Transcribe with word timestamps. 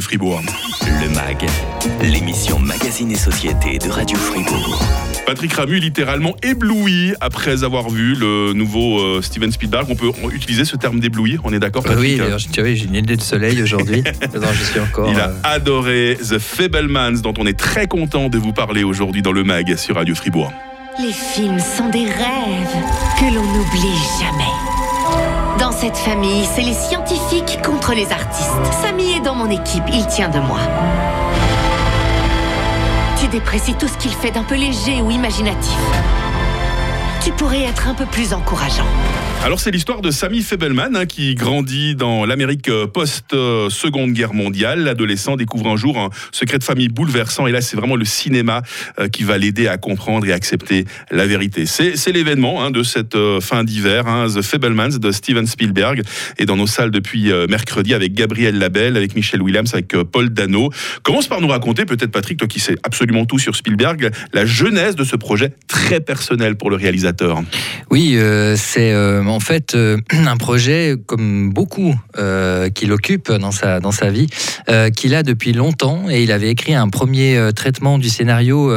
Fribourg. 0.00 0.42
Le 0.82 1.08
MAG, 1.14 1.46
l'émission 2.02 2.58
Magazine 2.58 3.10
et 3.10 3.16
Société 3.16 3.78
de 3.78 3.88
Radio 3.90 4.16
Fribourg. 4.16 4.82
Patrick 5.26 5.52
Ramu 5.52 5.78
littéralement 5.78 6.34
ébloui 6.42 7.14
après 7.20 7.64
avoir 7.64 7.88
vu 7.90 8.14
le 8.14 8.52
nouveau 8.52 9.00
euh, 9.00 9.22
Steven 9.22 9.52
Spielberg. 9.52 9.86
On 9.90 9.94
peut 9.94 10.10
utiliser 10.32 10.64
ce 10.64 10.76
terme 10.76 11.00
d'ébloui, 11.00 11.38
on 11.44 11.52
est 11.52 11.58
d'accord 11.58 11.84
Euh, 11.86 11.90
Patrick 11.90 12.12
Oui, 12.12 12.18
d'ailleurs, 12.18 12.38
tu 12.38 12.60
vois, 12.60 12.74
j'ai 12.74 12.84
une 12.84 12.94
idée 12.94 13.16
de 13.16 13.22
soleil 13.22 13.62
aujourd'hui. 13.62 14.02
non, 14.34 14.48
je 14.52 14.64
suis 14.64 14.80
encore. 14.80 15.10
Il 15.10 15.18
a 15.20 15.28
euh, 15.28 15.34
adoré 15.44 16.18
The 16.20 16.38
Fablemans, 16.38 17.20
dont 17.22 17.34
on 17.38 17.46
est 17.46 17.58
très 17.58 17.86
content 17.86 18.28
de 18.28 18.38
vous 18.38 18.52
parler 18.52 18.82
aujourd'hui 18.84 19.22
dans 19.22 19.32
le 19.32 19.44
MAG 19.44 19.76
sur 19.76 19.96
Radio 19.96 20.14
Fribourg. 20.14 20.52
Les 20.98 21.12
films 21.12 21.60
sont 21.60 21.88
des 21.88 22.04
rêves 22.04 22.76
que 23.18 23.34
l'on. 23.34 23.50
Dans 23.50 24.19
cette 25.80 25.96
famille, 25.96 26.44
c'est 26.44 26.60
les 26.60 26.74
scientifiques 26.74 27.62
contre 27.64 27.94
les 27.94 28.12
artistes. 28.12 28.50
Samy 28.82 29.12
est 29.12 29.20
dans 29.20 29.34
mon 29.34 29.48
équipe, 29.48 29.84
il 29.90 30.06
tient 30.08 30.28
de 30.28 30.38
moi. 30.38 30.58
Tu 33.18 33.26
déprécies 33.28 33.72
tout 33.72 33.88
ce 33.88 33.96
qu'il 33.96 34.12
fait 34.12 34.30
d'un 34.30 34.42
peu 34.42 34.56
léger 34.56 35.00
ou 35.00 35.10
imaginatif. 35.10 35.78
Tu 37.22 37.32
pourrais 37.32 37.62
être 37.62 37.88
un 37.88 37.94
peu 37.94 38.04
plus 38.04 38.34
encourageant. 38.34 38.84
Alors 39.42 39.58
c'est 39.58 39.70
l'histoire 39.70 40.02
de 40.02 40.10
Sammy 40.10 40.42
Fabelman 40.42 40.94
hein, 40.94 41.06
qui 41.06 41.34
grandit 41.34 41.94
dans 41.94 42.26
l'Amérique 42.26 42.68
euh, 42.68 42.86
post-seconde 42.86 44.12
guerre 44.12 44.34
mondiale. 44.34 44.84
L'adolescent 44.84 45.36
découvre 45.36 45.68
un 45.68 45.76
jour 45.76 45.98
un 45.98 46.10
secret 46.30 46.58
de 46.58 46.64
famille 46.64 46.90
bouleversant 46.90 47.46
et 47.46 47.50
là 47.50 47.62
c'est 47.62 47.74
vraiment 47.74 47.96
le 47.96 48.04
cinéma 48.04 48.60
euh, 48.98 49.08
qui 49.08 49.24
va 49.24 49.38
l'aider 49.38 49.66
à 49.66 49.78
comprendre 49.78 50.26
et 50.26 50.32
accepter 50.32 50.84
la 51.10 51.26
vérité. 51.26 51.64
C'est 51.64 52.12
l'événement 52.12 52.62
hein, 52.62 52.70
de 52.70 52.82
cette 52.82 53.14
euh, 53.14 53.40
fin 53.40 53.64
d'hiver, 53.64 54.06
hein, 54.06 54.26
The 54.28 54.42
Fabelmans 54.42 54.98
de 54.98 55.10
Steven 55.10 55.46
Spielberg 55.46 56.02
est 56.36 56.44
dans 56.44 56.56
nos 56.56 56.66
salles 56.66 56.90
depuis 56.90 57.32
mercredi 57.48 57.94
avec 57.94 58.12
Gabriel 58.12 58.58
Labelle, 58.58 58.96
avec 58.96 59.14
Michel 59.14 59.40
Williams, 59.40 59.72
avec 59.72 59.88
Paul 59.88 60.30
Dano. 60.30 60.70
Commence 61.02 61.28
par 61.28 61.40
nous 61.40 61.48
raconter 61.48 61.86
peut-être 61.86 62.10
Patrick, 62.10 62.38
toi 62.38 62.48
qui 62.48 62.60
sais 62.60 62.76
absolument 62.82 63.24
tout 63.24 63.38
sur 63.38 63.56
Spielberg, 63.56 64.10
la 64.32 64.44
genèse 64.44 64.96
de 64.96 65.04
ce 65.04 65.16
projet 65.16 65.52
très 65.66 66.00
personnel 66.00 66.56
pour 66.56 66.70
le 66.70 66.76
réalisateur. 66.76 67.42
Oui, 67.90 68.18
c'est 68.56 68.92
en 69.30 69.40
fait 69.40 69.74
euh, 69.74 69.98
un 70.12 70.36
projet 70.36 70.94
comme 71.06 71.52
beaucoup 71.52 71.94
euh, 72.18 72.70
qu'il 72.70 72.92
occupe 72.92 73.30
dans 73.32 73.52
sa, 73.52 73.80
dans 73.80 73.92
sa 73.92 74.10
vie, 74.10 74.26
euh, 74.68 74.90
qu'il 74.90 75.14
a 75.14 75.22
depuis 75.22 75.52
longtemps 75.52 76.08
et 76.10 76.22
il 76.22 76.32
avait 76.32 76.50
écrit 76.50 76.74
un 76.74 76.88
premier 76.88 77.36
euh, 77.36 77.52
traitement 77.52 77.98
du 77.98 78.08
scénario 78.08 78.70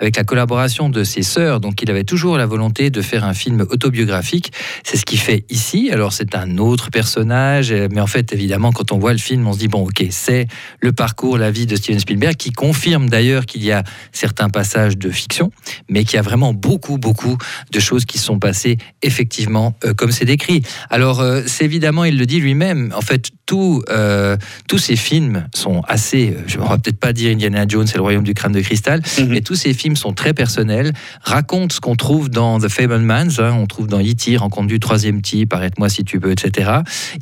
avec 0.00 0.16
la 0.16 0.24
collaboration 0.24 0.88
de 0.88 1.04
ses 1.04 1.22
sœurs, 1.22 1.60
donc 1.60 1.82
il 1.82 1.90
avait 1.90 2.04
toujours 2.04 2.38
la 2.38 2.46
volonté 2.46 2.90
de 2.90 3.02
faire 3.02 3.24
un 3.24 3.34
film 3.34 3.66
autobiographique. 3.70 4.52
C'est 4.84 4.96
ce 4.96 5.04
qu'il 5.04 5.18
fait 5.18 5.44
ici. 5.50 5.90
Alors 5.92 6.12
c'est 6.12 6.34
un 6.34 6.58
autre 6.58 6.90
personnage, 6.90 7.72
mais 7.72 8.00
en 8.00 8.06
fait 8.06 8.32
évidemment 8.32 8.72
quand 8.72 8.92
on 8.92 8.98
voit 8.98 9.12
le 9.12 9.18
film, 9.18 9.46
on 9.46 9.52
se 9.52 9.58
dit 9.58 9.68
bon 9.68 9.86
ok 9.86 10.04
c'est 10.10 10.46
le 10.80 10.92
parcours, 10.92 11.38
la 11.38 11.50
vie 11.50 11.66
de 11.66 11.76
Steven 11.76 12.00
Spielberg 12.00 12.36
qui 12.36 12.50
confirme 12.50 13.08
d'ailleurs 13.08 13.46
qu'il 13.46 13.64
y 13.64 13.72
a 13.72 13.84
certains 14.12 14.48
passages 14.48 14.96
de 14.96 15.10
fiction, 15.10 15.50
mais 15.88 16.04
qu'il 16.04 16.16
y 16.16 16.18
a 16.18 16.22
vraiment 16.22 16.52
beaucoup 16.52 16.98
beaucoup 16.98 17.36
de 17.70 17.80
choses 17.80 18.04
qui 18.04 18.18
sont 18.18 18.38
passées 18.38 18.78
effectivement 19.02 19.76
comme 19.98 20.12
c'est 20.12 20.24
décrit. 20.24 20.62
Alors, 20.88 21.20
euh, 21.20 21.42
c'est 21.46 21.64
évidemment, 21.64 22.04
il 22.04 22.16
le 22.16 22.24
dit 22.24 22.40
lui-même, 22.40 22.92
en 22.96 23.02
fait, 23.02 23.30
tout, 23.44 23.82
euh, 23.90 24.36
tous 24.68 24.78
ces 24.78 24.96
films 24.96 25.46
sont 25.54 25.82
assez, 25.88 26.30
euh, 26.30 26.42
je 26.46 26.58
ne 26.58 26.62
vais 26.62 26.68
peut-être 26.82 26.98
pas 27.00 27.12
dire 27.12 27.30
Indiana 27.32 27.64
Jones 27.68 27.86
et 27.92 27.96
le 27.96 28.02
royaume 28.02 28.22
du 28.24 28.34
crâne 28.34 28.52
de 28.52 28.60
cristal, 28.60 29.02
Mhm. 29.18 29.26
mais 29.28 29.40
tous 29.40 29.54
ces 29.56 29.74
films 29.74 29.96
sont 29.96 30.12
très 30.12 30.32
personnels, 30.34 30.92
racontent 31.22 31.74
ce 31.74 31.80
qu'on 31.80 31.96
trouve 31.96 32.30
dans 32.30 32.58
The 32.60 32.68
Fablemans, 32.68 33.38
hein, 33.38 33.52
on 33.52 33.66
trouve 33.66 33.86
dans 33.88 34.00
E.T., 34.00 34.36
Rencontre 34.38 34.68
du 34.68 34.78
troisième 34.78 35.20
type, 35.20 35.52
Arrête-moi 35.52 35.88
si 35.88 36.04
tu 36.04 36.20
peux, 36.20 36.30
etc. 36.30 36.70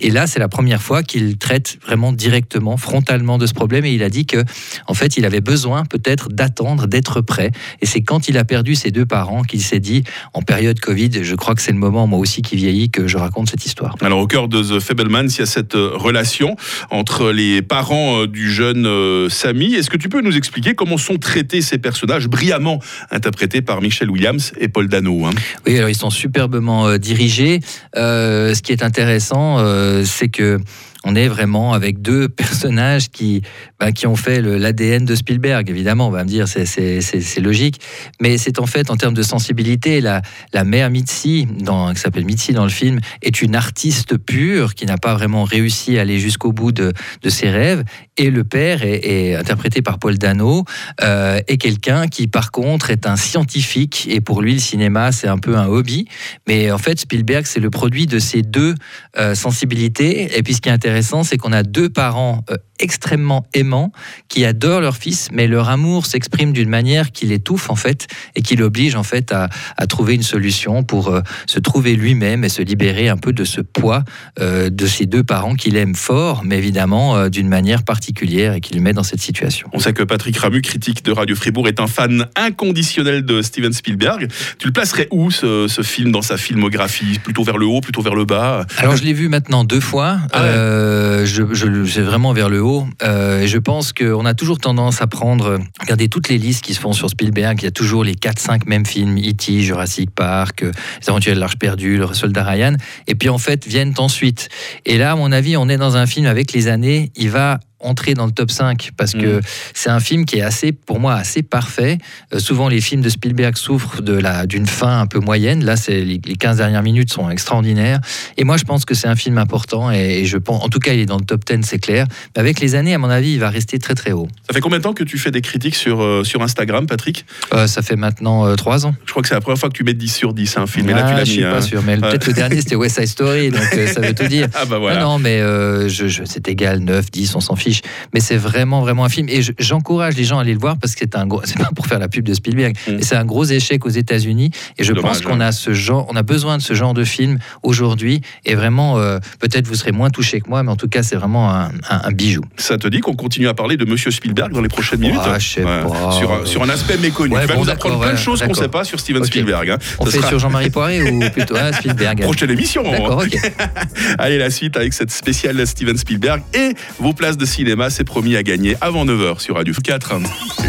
Et 0.01 0.11
là, 0.11 0.27
c'est 0.27 0.39
la 0.39 0.49
première 0.49 0.83
fois 0.83 1.03
qu'il 1.03 1.39
traite 1.39 1.79
vraiment 1.87 2.13
directement, 2.13 2.77
frontalement 2.77 3.39
de 3.39 3.47
ce 3.47 3.55
problème, 3.55 3.85
et 3.87 3.93
il 3.93 4.03
a 4.03 4.11
dit 4.11 4.27
que, 4.27 4.45
en 4.87 4.95
fait, 4.95 5.17
il 5.17 5.25
avait 5.25 5.41
besoin 5.41 5.85
peut-être 5.85 6.29
d'attendre, 6.29 6.87
d'être 6.87 7.23
prêt. 7.23 7.53
Et 7.81 7.87
c'est 7.87 8.03
quand 8.03 8.29
il 8.29 8.37
a 8.37 8.45
perdu 8.45 8.75
ses 8.75 8.91
deux 8.91 9.07
parents 9.07 9.43
qu'il 9.43 9.63
s'est 9.63 9.81
dit, 9.81 10.05
en 10.35 10.43
période 10.43 10.79
Covid, 10.79 11.11
je 11.23 11.35
crois 11.35 11.55
que 11.55 11.63
c'est 11.63 11.73
le 11.73 11.79
moment, 11.79 12.07
moi 12.07 12.19
aussi, 12.19 12.43
qui 12.43 12.57
vieillit, 12.67 12.91
que 12.91 13.07
je 13.07 13.17
raconte 13.17 13.51
cette 13.51 13.65
histoire. 13.65 13.95
Alors 14.01 14.19
au 14.19 14.27
cœur 14.27 14.49
de 14.49 14.63
The 14.63 14.81
Fablemans, 14.81 15.29
il 15.29 15.39
y 15.39 15.43
a 15.43 15.47
cette 15.47 15.75
euh, 15.75 15.91
relation 15.95 16.57
entre 16.91 17.31
les 17.31 17.63
parents 17.63 18.23
euh, 18.23 18.27
du 18.27 18.51
jeune 18.51 18.87
euh, 18.87 19.29
Sammy. 19.29 19.75
Est-ce 19.75 19.91
que 19.91 19.97
tu 19.97 20.09
peux 20.09 20.21
nous 20.21 20.37
expliquer 20.37 20.75
comment 20.75 20.99
sont 20.99 21.19
traités 21.19 21.63
ces 21.63 21.79
personnages 21.79 22.29
brillamment 22.29 22.81
interprétés 23.11 23.63
par 23.63 23.81
Michel 23.81 24.11
Williams 24.11 24.53
et 24.59 24.69
Paul 24.69 24.89
Dano 24.89 25.27
hein? 25.27 25.31
Oui, 25.67 25.77
alors 25.77 25.89
ils 25.89 25.97
sont 25.97 26.11
superbement 26.11 26.99
dirigés. 26.99 27.61
Euh, 27.97 28.55
ce 28.55 28.63
qui 28.63 28.73
est 28.73 28.83
intéressant, 28.83 29.59
euh, 29.59 30.05
c'est 30.05 30.29
que 30.29 30.59
on 31.07 31.15
est 31.15 31.29
vraiment 31.29 31.73
avec 31.73 32.03
deux 32.03 32.29
personnages 32.43 33.11
qui, 33.11 33.43
bah, 33.79 33.93
qui 33.93 34.07
ont 34.07 34.17
fait 34.17 34.43
l'ADN 34.43 35.05
de 35.05 35.15
Spielberg. 35.15 35.71
Évidemment, 35.71 36.09
on 36.09 36.11
va 36.11 36.25
me 36.25 36.29
dire, 36.29 36.47
c'est 36.49 37.41
logique. 37.41 37.81
Mais 38.21 38.39
c'est 38.39 38.59
en 38.59 38.67
fait, 38.67 38.91
en 38.91 38.97
termes 38.97 39.15
de 39.15 39.23
sensibilité, 39.23 40.01
la, 40.01 40.21
la 40.53 40.65
mère 40.65 40.91
Mitzi, 40.91 41.47
dans, 41.61 41.95
qui 41.95 42.01
s'appelle 42.01 42.25
Mitzi 42.25 42.53
dans 42.53 42.65
le 42.65 42.71
film, 42.71 42.99
est 43.23 43.41
une 43.41 43.55
artiste 43.55 44.19
pure 44.19 44.75
qui 44.75 44.85
n'a 44.85 44.99
pas 44.99 45.15
vraiment 45.15 45.45
réussi 45.45 45.97
à 45.97 46.03
aller 46.03 46.19
jusqu'au 46.19 46.53
bout 46.53 46.73
de, 46.73 46.93
de 47.23 47.31
ses 47.31 47.51
rêves. 47.51 47.85
Et 48.17 48.31
le 48.31 48.43
père 48.43 48.83
est, 48.83 49.01
est 49.05 49.35
interprété 49.37 49.83
par 49.83 49.99
Paul 49.99 50.19
Dano, 50.19 50.65
euh, 51.03 51.41
est 51.47 51.59
quelqu'un 51.59 52.09
qui, 52.09 52.27
par 52.27 52.51
contre, 52.51 52.91
est 52.91 53.07
un 53.07 53.17
scientifique. 53.17 54.09
Et 54.11 54.21
pour 54.21 54.43
lui, 54.43 54.55
le 54.55 54.61
cinéma, 54.61 55.13
c'est 55.13 55.29
un 55.29 55.39
peu 55.39 55.57
un 55.57 55.67
hobby. 55.67 56.09
Mais 56.49 56.73
en 56.73 56.79
fait, 56.79 56.99
Spielberg, 56.99 57.47
c'est 57.47 57.61
le 57.61 57.71
produit 57.71 58.07
de 58.07 58.19
ces 58.19 58.43
deux 58.43 58.75
euh, 59.19 59.35
sensibilités. 59.35 60.37
Et 60.37 60.43
puis, 60.43 60.55
ce 60.55 60.61
qui 60.61 60.69
est 60.69 60.73
intéressant, 60.73 60.96
c'est 61.25 61.37
qu'on 61.37 61.53
a 61.53 61.63
deux 61.63 61.89
parents 61.89 62.45
euh, 62.51 62.57
extrêmement 62.79 63.47
aimants 63.55 63.93
qui 64.29 64.45
adorent 64.45 64.81
leur 64.81 64.97
fils, 64.97 65.29
mais 65.33 65.47
leur 65.47 65.69
amour 65.69 66.07
s'exprime 66.07 66.53
d'une 66.53 66.69
manière 66.69 67.13
qui 67.13 67.27
l'étouffe, 67.27 67.71
en 67.71 67.77
fait, 67.77 68.07
et 68.35 68.43
qui 68.43 68.57
l'oblige, 68.57 68.95
en 68.97 69.03
fait, 69.03 69.33
à, 69.33 69.49
à 69.77 69.87
trouver 69.87 70.15
une 70.15 70.23
solution 70.23 70.83
pour 70.83 71.09
euh, 71.09 71.21
se 71.47 71.59
trouver 71.59 71.95
lui-même 71.95 72.45
et 72.45 72.49
se 72.49 72.63
libérer 72.63 73.09
un 73.09 73.17
peu 73.17 73.33
de 73.33 73.45
ce 73.45 73.61
poids 73.61 74.05
euh, 74.41 74.71
de 74.71 74.87
ces 74.87 75.07
deux 75.07 75.25
parents 75.25 75.55
qu'il 75.55 75.77
aime 75.77 75.95
fort, 75.95 76.43
mais 76.45 76.59
évidemment 76.59 77.17
euh, 77.17 77.29
d'une 77.29 77.49
manière 77.49 77.83
particulière 77.83 78.55
et 78.55 78.61
qui 78.61 78.75
le 78.75 78.81
met 78.81 78.93
dans 78.93 79.03
cette 79.03 79.21
situation. 79.21 79.69
On 79.73 79.79
sait 79.79 79.93
que 79.93 80.03
Patrick 80.03 80.37
Ramu, 80.37 80.61
critique 80.63 81.05
de 81.05 81.13
Radio 81.13 81.37
Fribourg, 81.37 81.69
est 81.69 81.81
un 81.81 81.87
fan 81.87 82.27
inconditionnel 82.37 83.25
de 83.25 83.43
Steven 83.43 83.73
Spielberg. 83.73 84.29
Tu 84.59 84.67
le 84.67 84.73
placerais 84.73 85.09
où 85.11 85.31
ce, 85.31 85.69
ce 85.69 85.83
film 85.83 86.13
dans 86.13 86.23
sa 86.23 86.37
filmographie? 86.37 87.19
Plutôt 87.23 87.45
vers 87.45 87.59
le 87.59 87.67
haut, 87.67 87.81
plutôt 87.81 88.03
vers 88.03 88.15
le 88.15 88.25
bas? 88.25 88.67
Alors 88.79 88.97
je 88.97 89.05
l'ai 89.05 89.13
vu 89.13 89.29
maintenant 89.29 89.65
deux 89.65 89.81
fois. 89.81 90.19
Ah 90.33 90.43
ouais. 90.43 91.27
Je, 91.27 91.43
je, 91.53 91.85
c'est 91.85 92.03
vraiment 92.03 92.33
vers 92.33 92.49
le 92.49 92.61
haut. 92.63 92.66
Euh, 93.03 93.47
je 93.47 93.59
pense 93.59 93.93
qu'on 93.93 94.25
a 94.25 94.35
toujours 94.35 94.59
tendance 94.59 95.03
à 95.03 95.07
prendre, 95.07 95.59
regardez 95.81 96.09
toutes 96.09 96.29
les 96.29 96.39
listes 96.39 96.65
qui 96.65 96.75
se 96.75 96.81
font 96.81 96.93
sur 96.93 97.11
Spielberg. 97.11 97.59
Il 97.61 97.65
y 97.65 97.69
a 97.69 97.73
toujours 97.73 98.05
les 98.05 98.15
4-5 98.15 98.63
mêmes 98.67 98.87
films, 98.87 99.19
E.T., 99.19 99.61
Jurassic 99.61 100.11
Park, 100.11 100.63
euh, 100.63 100.73
Les 101.01 101.09
Aventures 101.09 101.35
de 101.35 101.41
l'Arche 101.41 101.59
perdue, 101.59 101.99
Le 101.99 102.13
Soldat 102.13 102.45
Ryan. 102.45 102.75
Et 103.07 103.15
puis 103.15 103.29
en 103.29 103.39
fait 103.39 103.67
viennent 103.67 103.95
ensuite. 103.99 104.49
Et 104.85 104.99
là, 104.99 105.13
à 105.13 105.17
mon 105.17 105.33
avis, 105.33 105.57
on 105.57 105.69
est 105.69 105.77
dans 105.77 105.97
un 105.97 106.07
film 106.07 106.27
avec 106.27 106.53
les 106.53 106.69
années. 106.69 107.11
Il 107.17 107.31
va 107.31 107.61
entrer 107.87 108.15
dans 108.15 108.27
le 108.27 108.33
top 108.33 108.51
5 108.51 108.91
parce 108.97 109.13
que 109.13 109.39
Mm. 109.39 109.41
c'est 109.75 109.91
un 109.91 110.01
film 110.01 110.25
qui 110.25 110.39
est 110.39 110.43
assez 110.43 110.73
pour 110.73 111.01
moi 111.01 111.15
assez 111.15 111.43
parfait 111.43 111.99
Euh, 112.35 112.39
souvent 112.39 112.69
les 112.69 112.81
films 112.81 113.01
de 113.03 113.09
Spielberg 113.09 113.57
souffrent 113.57 114.03
de 114.03 114.13
la 114.13 114.47
d'une 114.47 114.67
fin 114.67 115.01
un 115.01 115.07
peu 115.07 115.21
moyenne 115.21 115.65
là 115.65 115.77
c'est 115.77 116.01
les, 116.05 116.21
les 116.25 116.37
15 116.37 116.57
dernières 116.59 116.83
minutes 116.83 117.13
sont 117.13 117.31
extraordinaires 117.31 118.01
et 118.37 118.45
moi, 118.45 118.57
je 118.57 118.65
pense 118.65 118.85
que 118.85 118.95
c'est 118.95 119.09
un 119.09 119.17
film 119.17 119.39
important 119.39 119.91
et, 119.91 120.21
et 120.21 120.25
je 120.27 120.37
pense, 120.37 120.63
en 120.63 120.69
tout 120.69 120.79
cas, 120.79 120.93
il 120.93 121.01
est 121.01 121.07
dans 121.07 121.17
le 121.19 121.25
top 121.25 121.45
10, 121.45 121.61
c'est 121.67 121.79
clair. 121.79 122.07
Mais 122.35 122.41
avec 122.41 122.61
les 122.61 122.75
années, 122.75 122.93
à 122.95 122.99
mon 122.99 123.09
avis, 123.09 123.33
il 123.35 123.41
va 123.41 123.51
rester 123.51 123.79
très 123.79 123.95
très 123.95 124.13
haut. 124.13 124.29
Ça 124.47 124.53
fait 124.55 124.61
combien 124.61 124.79
de 124.79 124.83
temps 124.83 124.93
que 124.93 125.05
tu 125.05 125.17
fais 125.19 125.31
des 125.31 125.41
critiques 125.41 125.75
sur, 125.77 126.03
euh, 126.03 126.25
sur 126.25 126.43
Instagram, 126.43 126.87
Patrick? 126.87 127.25
Euh, 127.55 127.67
ça 127.67 127.83
fait 127.83 127.97
maintenant 127.97 128.47
euh, 128.47 128.55
trois 128.57 128.85
ans. 128.87 128.95
Je 129.07 129.11
crois 129.13 129.23
que 129.23 129.29
c'est 129.29 129.35
la 129.35 129.41
première 129.41 129.59
fois 129.59 129.69
que 129.69 129.75
tu 129.77 129.85
mets 129.85 129.95
10 129.95 130.09
sur 130.15 130.35
10 130.35 130.57
un 130.59 130.67
film. 130.67 130.89
Et 130.91 130.93
là, 130.93 131.05
Ah, 131.07 131.11
tu 131.11 131.17
l'as 131.17 131.25
je 131.25 131.31
mis. 131.31 131.37
suis 131.37 131.45
hein. 131.45 131.61
sûr, 131.61 131.83
mais 131.83 131.97
peut-être 131.97 132.27
le 132.27 132.33
dernier 132.35 132.61
c'était 132.61 132.75
West 132.77 132.97
Side 132.99 133.07
Story, 133.09 133.51
donc 133.51 133.63
ça 133.95 134.01
veut 134.01 134.15
tout 134.15 134.27
dire. 134.29 134.49
Ah 134.55 134.65
bah 134.67 134.79
voilà. 134.79 135.01
Non, 135.01 135.13
non, 135.13 135.19
mais 135.19 135.39
je, 135.41 136.09
je- 136.09 136.25
c'est 136.25 136.49
égal, 136.49 136.81
9, 136.81 137.11
10, 137.11 137.35
on 137.37 137.41
s'en 137.41 137.57
fiche. 137.57 137.76
Mais 138.15 138.21
c'est 138.21 138.37
vraiment, 138.37 138.81
vraiment 138.81 139.05
un 139.05 139.09
film. 139.09 139.29
Et 139.29 139.43
je- 139.43 139.53
j'encourage 139.59 140.17
les 140.17 140.25
gens 140.25 140.39
à 140.39 140.43
aller 140.43 140.53
le 140.55 140.59
voir 140.61 140.77
parce 140.79 140.95
que 140.95 141.01
c'est 141.03 141.17
un 141.17 141.27
gros. 141.27 141.43
C'est 141.45 141.59
pas 141.59 141.71
pour 141.75 141.87
faire 141.87 141.99
la 141.99 142.09
pub 142.09 142.25
de 142.25 142.35
Spielberg, 142.35 142.77
Mm. 142.87 142.93
mais 142.97 143.03
c'est 143.03 143.17
un 143.17 143.25
gros 143.25 143.45
échec 143.45 143.85
aux 143.87 143.91
États-Unis. 143.91 144.51
Et 144.79 144.85
je 144.85 144.93
Dommage, 144.93 145.11
pense 145.13 145.21
qu'on 145.23 145.41
hein. 145.41 145.47
a 145.49 145.53
ce 145.53 145.73
genre, 145.73 146.07
on 146.11 146.17
a 146.17 146.23
besoin 146.23 146.57
de 146.59 146.63
ce 146.63 146.75
genre 146.75 146.95
de 146.95 147.05
film 147.05 147.39
aujourd'hui. 147.63 148.21
Et 148.45 148.55
vraiment, 148.55 148.99
euh, 148.99 149.19
peut-être 149.39 149.67
vous 149.67 149.75
serez 149.75 149.93
moins 149.93 150.11
touché 150.11 150.41
que 150.41 150.49
moi, 150.49 150.63
mais 150.63 150.71
en 150.71 150.77
tout 150.77 150.89
cas, 150.89 151.03
c'est 151.03 151.17
vraiment 151.17 151.51
un, 151.51 151.67
un- 151.89 152.01
un 152.05 152.13
bijou. 152.13 152.43
Ça 152.57 152.79
te 152.79 152.89
dit 152.89 153.01
qu'on 153.01 153.15
continue 153.15 153.49
à 153.49 153.55
parler 153.55 153.77
de 153.77 153.85
Monsieur 153.85 154.11
Spielberg 154.11 154.53
dans 154.53 154.61
les 154.61 154.69
prochaines 154.69 155.01
minutes 155.01 155.21
Ah, 155.23 155.39
je 155.39 155.49
sais 155.49 155.63
pas. 155.63 155.87
Sur, 156.13 156.33
un, 156.33 156.45
sur 156.47 156.63
un 156.63 156.69
aspect 156.69 156.97
méconnu. 156.99 157.35
Ouais, 157.35 157.43
tu 157.43 157.49
vas 157.49 157.55
bon, 157.55 157.65
nous 157.65 157.71
apprendre 157.71 157.99
plein 158.01 158.09
de 158.11 158.15
ouais, 158.15 158.21
choses 158.21 158.41
qu'on 158.43 158.49
ne 158.49 158.55
sait 158.55 158.69
pas 158.69 158.85
sur 158.85 158.99
Steven. 159.01 159.25
Spielberg. 159.25 159.71
hein. 159.71 159.79
On 159.99 160.05
Ce 160.07 160.11
fait 160.11 160.19
sera 160.19 160.29
sur 160.29 160.39
Jean-Marie 160.39 160.71
Poiré 160.71 161.03
ou 161.11 161.21
plutôt 161.31 161.55
ah, 161.59 161.73
Spielberg 161.73 162.21
prochaine 162.23 162.51
émission. 162.51 162.83
D'accord, 162.91 163.23
ok. 163.25 163.37
Allez, 164.19 164.39
la 164.39 164.51
suite 164.51 164.77
avec 164.77 164.93
cette 164.93 165.11
spéciale 165.11 165.67
Steven 165.67 165.97
Spielberg 165.97 166.43
et 166.55 166.71
vos 166.99 167.13
places 167.13 167.37
de 167.37 167.45
cinéma. 167.57 167.89
C'est 167.89 168.05
promis 168.05 168.37
à 168.37 168.43
gagner 168.43 168.77
avant 168.83 169.07
9h 169.07 169.41
sur 169.41 169.55
Radio 169.55 169.73
4. 169.83 170.13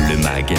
Le 0.10 0.18
MAG, 0.24 0.54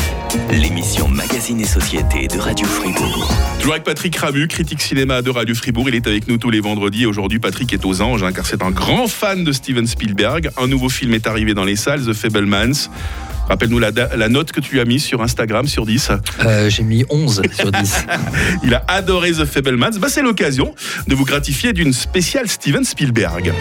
l'émission 0.50 1.08
Magazine 1.08 1.58
et 1.58 1.64
Société 1.64 2.28
de 2.28 2.38
Radio 2.38 2.66
Fribourg. 2.66 3.32
Toujours 3.58 3.72
avec 3.72 3.84
Patrick 3.84 4.14
Ramu, 4.14 4.46
critique 4.46 4.82
cinéma 4.82 5.22
de 5.22 5.30
Radio 5.30 5.54
Fribourg. 5.54 5.88
Il 5.88 5.94
est 5.94 6.06
avec 6.06 6.28
nous 6.28 6.36
tous 6.36 6.50
les 6.50 6.60
vendredis. 6.60 7.06
Aujourd'hui, 7.06 7.38
Patrick 7.38 7.72
est 7.72 7.82
aux 7.86 8.02
anges, 8.02 8.22
hein, 8.22 8.32
car 8.32 8.44
c'est 8.44 8.62
un 8.62 8.70
grand 8.70 9.08
fan 9.08 9.42
de 9.42 9.52
Steven 9.52 9.86
Spielberg. 9.86 10.50
Un 10.58 10.66
nouveau 10.66 10.90
film 10.90 11.14
est 11.14 11.26
arrivé 11.26 11.54
dans 11.54 11.64
les 11.64 11.76
salles, 11.76 12.04
The 12.04 12.12
Fablemans. 12.12 12.90
Rappelle-nous 13.48 13.78
la, 13.78 13.90
la, 13.90 14.28
note 14.28 14.52
que 14.52 14.60
tu 14.60 14.80
as 14.80 14.84
mise 14.84 15.02
sur 15.02 15.22
Instagram 15.22 15.66
sur 15.66 15.86
10. 15.86 16.10
Euh, 16.44 16.68
J'ai 16.68 16.82
mis 16.82 17.06
11 17.08 17.40
sur 17.58 17.72
10. 17.72 18.06
Il 18.64 18.74
a 18.74 18.84
adoré 18.86 19.32
The 19.32 19.46
Fablemans. 19.46 19.98
Bah, 19.98 20.08
c'est 20.10 20.20
l'occasion 20.22 20.74
de 21.06 21.14
vous 21.14 21.24
gratifier 21.24 21.72
d'une 21.72 21.94
spéciale 21.94 22.48
Steven 22.48 22.84
Spielberg. 22.84 23.54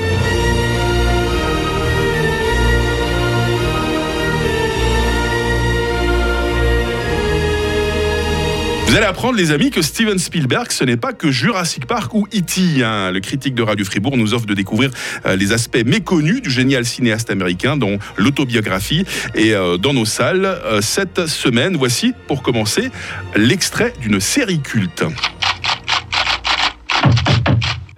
Vous 8.88 8.96
allez 8.96 9.06
apprendre, 9.06 9.38
les 9.38 9.52
amis, 9.52 9.70
que 9.70 9.82
Steven 9.82 10.18
Spielberg, 10.18 10.72
ce 10.72 10.86
n'est 10.86 10.96
pas 10.96 11.12
que 11.12 11.30
Jurassic 11.30 11.86
Park 11.86 12.14
ou 12.14 12.26
E.T. 12.34 12.86
Hein. 12.86 13.12
Le 13.12 13.20
critique 13.20 13.54
de 13.54 13.62
Radio 13.62 13.84
Fribourg 13.84 14.16
nous 14.16 14.34
offre 14.34 14.46
de 14.46 14.54
découvrir 14.54 14.92
euh, 15.26 15.36
les 15.36 15.52
aspects 15.52 15.84
méconnus 15.86 16.42
du 16.42 16.50
génial 16.50 16.86
cinéaste 16.86 17.30
américain, 17.30 17.76
dont 17.76 18.00
l'autobiographie. 18.16 19.04
Et 19.36 19.54
euh, 19.54 19.76
dans 19.76 19.94
nos 19.94 20.06
salles, 20.06 20.46
euh, 20.46 20.80
cette 20.80 21.28
semaine, 21.28 21.76
voici, 21.76 22.14
pour 22.28 22.42
commencer, 22.42 22.90
l'extrait 23.36 23.92
d'une 24.00 24.22
série 24.22 24.62
culte. 24.62 25.04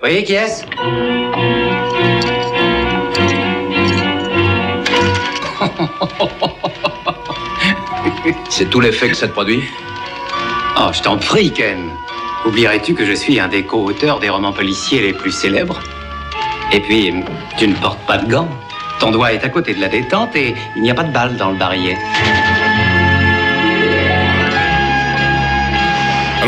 Oui, 0.03 0.23
qui 0.23 0.33
est-ce? 0.33 0.63
C'est 8.49 8.71
tout 8.71 8.79
l'effet 8.79 9.09
que 9.09 9.15
ça 9.15 9.27
te 9.27 9.33
produit? 9.33 9.61
Oh, 10.81 10.91
je 10.93 11.01
t'en 11.01 11.17
prie, 11.17 11.51
Ken. 11.51 11.89
Oublierais-tu 12.45 12.93
que 12.93 13.05
je 13.05 13.11
suis 13.11 13.37
un 13.37 13.49
des 13.49 13.65
co-auteurs 13.65 14.21
des 14.21 14.29
romans 14.29 14.53
policiers 14.53 15.01
les 15.01 15.11
plus 15.11 15.31
célèbres? 15.31 15.81
Et 16.71 16.79
puis, 16.79 17.13
tu 17.57 17.67
ne 17.67 17.73
portes 17.75 17.99
pas 18.07 18.17
de 18.17 18.31
gants. 18.31 18.47
Ton 18.97 19.11
doigt 19.11 19.33
est 19.33 19.43
à 19.43 19.49
côté 19.49 19.73
de 19.73 19.81
la 19.81 19.89
détente 19.89 20.37
et 20.37 20.55
il 20.77 20.81
n'y 20.81 20.89
a 20.89 20.93
pas 20.93 21.03
de 21.03 21.11
balle 21.11 21.35
dans 21.35 21.49
le 21.51 21.57
barillet. 21.57 21.97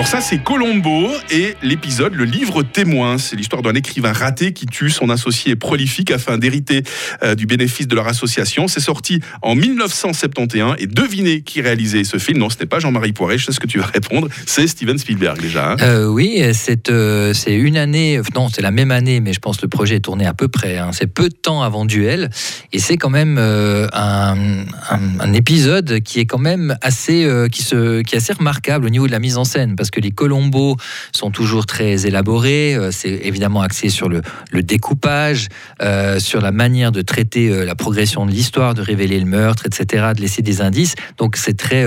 Alors 0.01 0.09
ça, 0.09 0.19
c'est 0.19 0.41
Colombo 0.41 1.11
et 1.29 1.53
l'épisode, 1.61 2.15
le 2.15 2.23
livre 2.23 2.63
témoin. 2.63 3.19
C'est 3.19 3.35
l'histoire 3.35 3.61
d'un 3.61 3.75
écrivain 3.75 4.13
raté 4.13 4.51
qui 4.51 4.65
tue 4.65 4.89
son 4.89 5.11
associé 5.11 5.55
prolifique 5.55 6.09
afin 6.09 6.39
d'hériter 6.39 6.81
euh, 7.21 7.35
du 7.35 7.45
bénéfice 7.45 7.87
de 7.87 7.93
leur 7.93 8.07
association. 8.07 8.67
C'est 8.67 8.79
sorti 8.79 9.19
en 9.43 9.53
1971 9.53 10.77
et 10.79 10.87
devinez 10.87 11.43
qui 11.43 11.61
réalisait 11.61 12.03
ce 12.03 12.17
film. 12.17 12.39
Non, 12.39 12.49
ce 12.49 12.57
n'est 12.57 12.65
pas 12.65 12.79
Jean-Marie 12.79 13.13
Poiret, 13.13 13.37
je 13.37 13.45
sais 13.45 13.51
ce 13.51 13.59
que 13.59 13.67
tu 13.67 13.77
vas 13.77 13.85
répondre. 13.85 14.27
C'est 14.47 14.65
Steven 14.65 14.97
Spielberg 14.97 15.39
déjà. 15.39 15.73
Hein. 15.73 15.77
Euh, 15.81 16.07
oui, 16.07 16.43
c'est 16.55 16.89
euh, 16.89 17.35
c'est 17.35 17.53
une 17.53 17.77
année, 17.77 18.19
non, 18.33 18.49
c'est 18.49 18.63
la 18.63 18.71
même 18.71 18.89
année, 18.89 19.19
mais 19.19 19.33
je 19.33 19.39
pense 19.39 19.57
que 19.57 19.65
le 19.65 19.69
projet 19.69 19.97
est 19.97 20.05
tourné 20.05 20.25
à 20.25 20.33
peu 20.33 20.47
près. 20.47 20.79
Hein. 20.79 20.89
C'est 20.93 21.13
peu 21.13 21.29
de 21.29 21.35
temps 21.35 21.61
avant 21.61 21.85
Duel 21.85 22.31
et 22.73 22.79
c'est 22.79 22.97
quand 22.97 23.11
même 23.11 23.37
un, 23.37 25.33
épisode 25.35 25.99
qui 25.99 26.19
est 26.19 26.25
quand 26.25 26.39
même 26.39 26.75
assez, 26.81 27.29
qui, 27.51 27.61
se, 27.61 28.01
qui 28.01 28.15
est 28.15 28.17
assez 28.17 28.33
remarquable 28.33 28.87
au 28.87 28.89
niveau 28.89 29.05
de 29.05 29.11
la 29.11 29.19
mise 29.19 29.37
en 29.37 29.43
scène 29.43 29.75
parce 29.75 29.90
que 29.91 29.99
les 29.99 30.11
colombos 30.11 30.77
sont 31.11 31.31
toujours 31.31 31.65
très 31.65 32.07
élaborés. 32.07 32.73
Euh, 32.73 32.89
c'est 32.91 33.11
évidemment 33.23 33.61
axé 33.61 33.89
sur 33.89 34.09
le, 34.09 34.21
découpage, 34.63 35.49
euh, 35.81 36.19
sur 36.19 36.41
la 36.41 36.51
manière 36.51 36.91
de 36.91 37.01
traiter 37.01 37.49
euh, 37.49 37.65
la 37.65 37.75
progression 37.75 38.25
de 38.25 38.31
l'histoire, 38.31 38.73
de 38.73 38.81
révéler 38.81 39.19
le 39.19 39.25
meurtre, 39.25 39.65
etc., 39.65 40.11
de 40.15 40.21
laisser 40.21 40.41
des 40.41 40.61
indices. 40.61 40.95
Donc 41.17 41.35
c'est 41.37 41.57
très, 41.57 41.85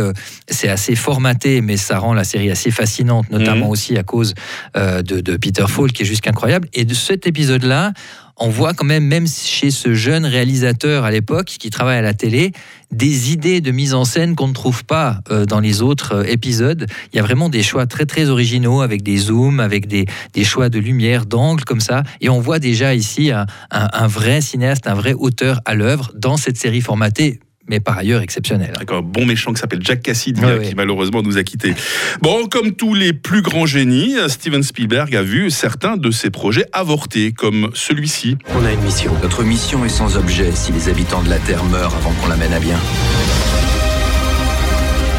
c'est 0.49 0.69
assez 0.69 0.95
formaté, 0.95 1.61
mais 1.61 1.77
ça 1.77 1.99
rend 1.99 2.15
la 2.15 2.25
série 2.25 2.51
assez 2.51 2.71
fascinante, 2.71 3.31
notamment 3.31 3.67
mhm. 3.67 3.73
aussi 3.73 3.97
à 3.97 4.03
cause 4.03 4.35
de, 4.77 5.03
de 5.03 5.37
Peter 5.37 5.65
Falk, 5.69 5.93
qui 5.93 6.03
est 6.03 6.07
juste 6.07 6.27
incroyable. 6.27 6.69
Et 6.75 6.85
de 6.85 6.95
cet 6.95 7.27
épisode-là, 7.27 7.93
on 8.37 8.49
voit 8.49 8.75
quand 8.75 8.85
même, 8.85 9.05
même 9.05 9.27
chez 9.27 9.71
ce 9.71 9.95
jeune 9.95 10.27
réalisateur 10.27 11.05
à 11.05 11.11
l'époque 11.11 11.47
qui 11.47 11.71
travaille 11.71 11.99
à 11.99 12.03
la 12.03 12.15
télé, 12.15 12.53
des 12.91 13.33
idées 13.33 13.61
de 13.61 13.71
mise 13.71 13.95
en 13.95 14.05
scène 14.05 14.35
qu'on 14.35 14.49
ne 14.49 14.53
trouve 14.53 14.85
pas 14.85 15.21
euh, 15.31 15.47
dans 15.47 15.61
les 15.61 15.83
autres 15.83 16.15
euh, 16.15 16.25
épisodes. 16.25 16.87
Il 17.13 17.17
y 17.17 17.21
a 17.21 17.23
vraiment 17.23 17.49
des 17.49 17.63
choix 17.63 17.87
très 17.87 18.07
très 18.07 18.29
originaux 18.29 18.83
avec 18.83 19.03
des 19.03 19.17
zooms, 19.17 19.61
avec 19.61 19.87
des, 19.87 20.07
choix 20.45 20.69
de 20.69 20.79
lumière, 20.79 21.27
d'angle 21.27 21.65
comme 21.65 21.81
ça. 21.81 22.03
Et 22.21 22.29
on 22.29 22.41
voit 22.41 22.59
déjà 22.59 22.95
ici 22.95 23.31
un 23.71 24.07
vrai 24.07 24.41
cinéaste, 24.41 24.87
un 24.87 24.95
vrai 24.95 25.15
auteur 25.15 25.61
à 25.65 25.75
l'œuvre 25.75 26.13
dans 26.15 26.37
cette 26.37 26.57
série 26.57 26.81
formatée 26.81 27.41
mais 27.69 27.81
par 27.81 27.99
ailleurs 27.99 28.23
exceptionnel. 28.23 28.73
un 28.91 29.01
bon 29.01 29.27
méchant 29.27 29.53
qui 29.53 29.61
s'appelle 29.61 29.81
Jack 29.83 30.03
Cassidy, 30.03 30.41
qui 30.63 30.75
malheureusement 30.75 31.23
nous 31.23 31.39
a 31.39 31.43
quittés. 31.43 31.75
Bon, 32.21 32.47
comme 32.47 32.73
tous 32.73 32.95
les 32.95 33.13
plus 33.13 33.43
grands 33.43 33.67
génies, 33.67 34.17
Steven 34.29 34.63
Spielberg 34.63 35.15
a 35.17 35.23
vu 35.23 35.51
certains 35.51 35.97
de 35.97 36.11
ses 36.11 36.31
projets 36.31 36.67
avorter, 36.73 37.33
comme 37.33 37.71
celui-ci. 37.75 38.37
On 38.55 38.65
a 38.65 38.73
une 38.73 38.83
mission. 38.83 39.13
Notre 39.23 39.43
mission 39.43 39.85
est 39.85 39.89
sans 39.89 40.17
objet 40.17 40.51
si 40.55 40.73
les 40.73 40.89
habitants 40.89 41.23
de 41.23 41.31
la 41.31 41.39
Terre 41.39 41.65
meurent 41.65 41.95
avant 41.97 42.13
qu'on 42.13 42.29
la 42.29 42.37
mène 42.37 42.53
à 42.53 42.61
bien. 42.61 42.79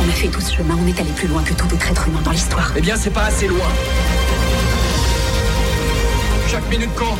On 0.05 0.09
a 0.09 0.13
fait 0.13 0.27
tout 0.27 0.41
ce 0.41 0.55
chemin, 0.55 0.77
on 0.79 0.87
est 0.87 0.99
allé 0.99 1.11
plus 1.15 1.27
loin 1.27 1.43
que 1.43 1.53
tout 1.53 1.65
autre 1.65 1.91
être 1.91 2.07
humain 2.07 2.21
dans 2.23 2.31
l'histoire. 2.31 2.71
Eh 2.77 2.81
bien, 2.81 2.95
c'est 2.95 3.13
pas 3.13 3.25
assez 3.25 3.47
loin. 3.47 3.67
Chaque 6.47 6.69
minute 6.69 6.93
compte. 6.95 7.19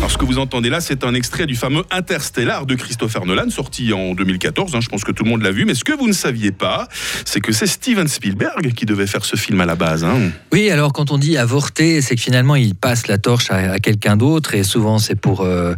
Alors 0.00 0.10
ce 0.10 0.16
que 0.16 0.24
vous 0.24 0.38
entendez 0.38 0.70
là, 0.70 0.80
c'est 0.80 1.04
un 1.04 1.12
extrait 1.12 1.44
du 1.44 1.54
fameux 1.56 1.82
Interstellar 1.90 2.64
de 2.64 2.74
Christopher 2.74 3.26
Nolan, 3.26 3.50
sorti 3.50 3.92
en 3.92 4.14
2014. 4.14 4.74
Hein, 4.74 4.80
je 4.80 4.88
pense 4.88 5.04
que 5.04 5.12
tout 5.12 5.24
le 5.24 5.28
monde 5.28 5.42
l'a 5.42 5.50
vu. 5.50 5.66
Mais 5.66 5.74
ce 5.74 5.84
que 5.84 5.92
vous 5.92 6.08
ne 6.08 6.14
saviez 6.14 6.52
pas, 6.52 6.88
c'est 7.26 7.40
que 7.40 7.52
c'est 7.52 7.66
Steven 7.66 8.08
Spielberg 8.08 8.72
qui 8.72 8.86
devait 8.86 9.06
faire 9.06 9.26
ce 9.26 9.36
film 9.36 9.60
à 9.60 9.66
la 9.66 9.74
base. 9.74 10.02
Hein. 10.02 10.30
Oui, 10.54 10.70
alors 10.70 10.94
quand 10.94 11.10
on 11.10 11.18
dit 11.18 11.36
avorter, 11.36 12.00
c'est 12.00 12.16
que 12.16 12.22
finalement 12.22 12.56
il 12.56 12.74
passe 12.74 13.08
la 13.08 13.18
torche 13.18 13.50
à, 13.50 13.78
quelqu'un 13.78 14.16
d'autre 14.16 14.54
et 14.54 14.62
souvent 14.62 14.98
c'est 14.98 15.16
pour 15.16 15.42
euh, 15.42 15.74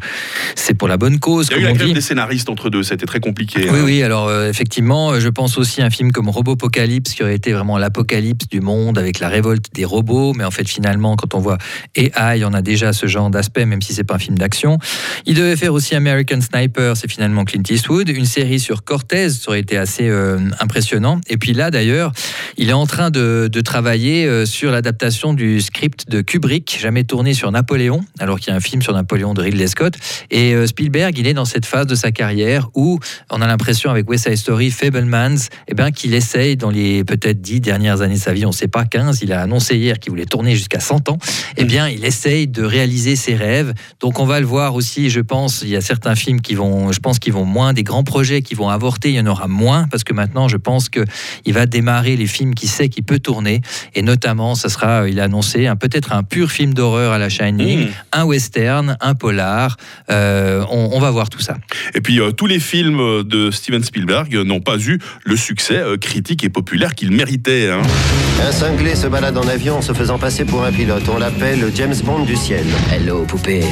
c'est 0.55 0.75
pour 0.75 0.87
la 0.87 0.99
bonne 0.99 1.19
cause. 1.19 1.49
Il 1.51 1.57
y 1.57 1.59
a 1.59 1.59
eu 1.59 1.65
la 1.65 1.73
grève 1.73 1.93
des 1.93 2.01
scénaristes 2.01 2.49
entre 2.49 2.71
deux. 2.71 2.85
C'était 2.85 3.07
très 3.07 3.19
compliqué. 3.19 3.69
Oui, 3.73 3.77
hein. 3.77 3.83
oui. 3.85 4.03
Alors 4.05 4.29
euh, 4.29 4.49
effectivement, 4.49 5.19
je 5.19 5.29
pense 5.31 5.59
aussi 5.59 5.83
à 5.83 5.87
un 5.87 5.91
film 5.91 6.13
comme 6.13 6.29
Robopocalypse 6.29 7.15
qui 7.15 7.25
aurait 7.25 7.35
été 7.35 7.53
vraiment 7.53 7.77
l'apocalypse 7.77 8.47
du 8.49 8.61
monde 8.61 8.99
avec 8.99 9.19
la 9.19 9.29
révolte 9.29 9.75
des 9.75 9.85
robots. 9.85 10.33
Mais 10.33 10.45
en 10.45 10.53
fait, 10.53 10.69
finalement, 10.69 11.17
quand 11.17 11.35
on 11.35 11.41
voit 11.41 11.59
AI, 11.97 12.45
on 12.45 12.55
a 12.55 12.63
déjà 12.63 12.93
ce 12.93 13.07
genre 13.09 13.29
d'aspect, 13.29 13.67
même 13.67 13.83
si 13.83 13.93
c'est 13.95 14.12
un 14.13 14.19
film 14.19 14.39
d'action. 14.39 14.79
Il 15.27 15.35
devait 15.35 15.57
faire 15.57 15.73
aussi 15.73 15.95
American 15.95 16.41
Sniper, 16.41 16.97
c'est 16.97 17.11
finalement 17.11 17.45
Clint 17.45 17.63
Eastwood. 17.69 18.09
Une 18.09 18.27
série 18.27 18.61
sur 18.61 18.85
Cortez, 18.85 19.31
ça 19.31 19.51
aurait 19.51 19.61
été 19.61 19.77
assez 19.77 20.09
euh, 20.09 20.39
impressionnant. 20.61 21.21
Et 21.29 21.37
puis 21.37 21.53
là, 21.53 21.71
d'ailleurs, 21.71 22.13
il 22.57 22.69
est 22.69 22.75
en 22.75 22.87
train 22.87 23.11
de, 23.11 23.51
travailler 23.65 24.27
euh, 24.27 24.45
sur 24.45 24.73
l'adaptation 24.73 25.35
du 25.35 25.61
script 25.61 26.11
de 26.11 26.21
Kubrick, 26.21 26.79
jamais 26.81 27.05
tourné 27.05 27.33
sur 27.33 27.53
Napoléon, 27.53 28.05
alors 28.19 28.41
qu'il 28.41 28.49
y 28.49 28.53
a 28.53 28.57
un 28.57 28.61
film 28.61 28.83
sur 28.83 28.93
Napoléon 28.93 29.35
de 29.35 29.41
Ridley 29.41 29.69
Scott. 29.69 29.95
Et 30.31 30.53
euh, 30.53 30.67
Spielberg, 30.67 31.17
il 31.17 31.29
est 31.29 31.35
dans 31.35 31.45
cette 31.45 31.65
phase 31.65 31.87
de 31.87 31.95
sa 31.95 32.11
carrière 32.11 32.69
où 32.75 32.99
on 33.31 33.41
a 33.41 33.47
l'impression 33.47 33.91
avec 33.91 34.09
West 34.11 34.25
Side 34.25 34.37
Story, 34.37 34.71
Fablemans, 34.71 35.49
eh 35.69 35.75
ben, 35.75 35.93
qu'il 35.93 36.13
essaye 36.15 36.57
dans 36.57 36.71
les 36.71 37.05
peut-être 37.05 37.41
dix 37.41 37.61
dernières 37.61 38.03
années 38.03 38.15
de 38.15 38.21
sa 38.21 38.33
vie, 38.33 38.45
on 38.45 38.49
ne 38.49 38.55
sait 38.55 38.69
pas 38.69 38.85
15, 38.85 39.21
il 39.23 39.33
a 39.33 39.41
annoncé 39.41 39.77
hier 39.77 39.99
qu'il 39.99 40.11
voulait 40.11 40.27
tourner 40.27 40.57
jusqu'à 40.57 40.81
100 40.81 41.09
ans, 41.09 41.19
eh 41.57 41.65
bien, 41.65 41.89
il 41.89 42.05
essaye 42.05 42.49
de 42.49 42.63
réaliser 42.63 43.17
ses 43.17 43.35
rêves. 43.35 43.73
Donc 44.03 44.19
on 44.19 44.25
va 44.27 44.41
le 44.41 44.47
voir 44.47 44.75
aussi, 44.75 45.11
je 45.11 45.21
pense, 45.21 45.63
il 45.63 45.69
y 45.69 45.77
a 45.77 45.81
certains 45.81 46.17
films 46.17 46.41
qui 46.41 46.57
vont, 46.57 46.91
je 46.91 46.99
pense, 46.99 47.21
qui 47.21 47.31
vont 47.31 47.45
moins, 47.45 47.73
des 47.73 47.85
grands 47.85 48.03
projets 48.03 48.43
qui 48.43 48.57
vont 48.57 48.69
avorter, 48.69 49.11
il 49.11 49.15
y 49.15 49.21
en 49.21 49.27
aura 49.27 49.47
moins, 49.47 49.87
parce 49.93 50.03
que 50.03 50.13
maintenant, 50.13 50.49
je 50.49 50.57
pense 50.57 50.89
qu'il 50.89 51.55
va 51.55 51.67
démarrer 51.67 52.17
les 52.17 52.27
films 52.27 52.55
qu'il 52.55 52.69
sait 52.69 52.89
qu'il 52.89 53.05
peut 53.05 53.21
tourner, 53.21 53.61
et 53.95 54.03
notamment, 54.03 54.57
ça 54.57 54.69
sera, 54.69 55.09
il 55.09 55.21
a 55.21 55.25
annoncé, 55.25 55.71
peut-être 55.79 56.13
un 56.13 56.25
pur 56.25 56.51
film 56.51 56.75
d'horreur 56.75 57.13
à 57.13 57.19
la 57.19 57.29
Shining, 57.29 57.87
mmh. 57.87 57.91
un 58.11 58.25
western, 58.25 58.97
un 59.01 59.15
polar, 59.15 59.77
euh, 60.11 60.65
on, 60.69 60.99
va 60.99 61.13
voir 61.13 61.29
tout 61.29 61.41
ça. 61.41 61.57
Et 61.95 62.01
puis, 62.01 62.21
euh, 62.21 62.33
tous 62.33 62.47
les 62.47 62.59
films 62.59 63.23
de 63.23 63.53
Steven 63.53 63.85
Spielberg 63.85 64.35
n'ont 64.35 64.61
pas 64.61 64.79
eu 64.79 64.99
le 65.25 65.37
succès 65.37 65.77
euh, 65.77 65.97
critique 65.97 66.43
et 66.43 66.49
populaire 66.49 66.97
qu'ils 66.97 67.13
méritaient. 67.13 67.71
Hein. 67.71 67.83
Un 68.45 68.53
cinglé 68.53 68.97
se 68.97 69.07
balade 69.07 69.39
en 69.39 69.47
avion 69.47 69.77
en 69.77 69.83
se 69.83 69.93
faisant 69.93 70.19
passer 70.19 70.45
pour 70.45 70.65
un 70.65 70.73
pilote. 70.73 71.05
On 71.09 71.19
l'appelle 71.19 71.71
James 71.77 71.95
Bond 72.05 72.25
du 72.25 72.35
ciel. 72.35 72.67
Hello, 72.93 73.25
poupée. 73.25 73.63